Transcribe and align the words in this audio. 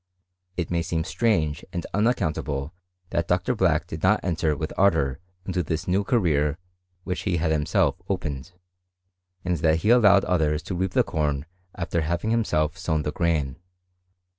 It 0.57 0.71
may 0.71 0.81
seem 0.81 1.03
strange 1.03 1.63
and 1.71 1.85
unaccountable 1.93 2.73
that 3.11 3.27
Dr. 3.27 3.53
Black 3.53 3.85
did 3.85 4.01
not 4.01 4.19
enter 4.23 4.57
with 4.57 4.73
ardour 4.75 5.19
into 5.45 5.61
this 5.61 5.87
new 5.87 6.03
career 6.03 6.57
which 7.03 7.21
he 7.21 7.37
had 7.37 7.51
himself 7.51 8.01
opened, 8.09 8.51
and 9.45 9.57
that 9.57 9.75
he 9.81 9.91
allowed 9.91 10.25
others 10.25 10.63
to 10.63 10.73
reap 10.75 10.93
the 10.93 11.03
corn 11.03 11.45
after 11.75 12.01
having 12.01 12.31
himself 12.31 12.79
sown 12.79 13.03
the 13.03 13.11
grain. 13.11 13.57